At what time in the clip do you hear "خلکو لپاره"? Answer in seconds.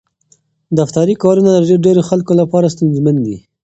2.09-2.71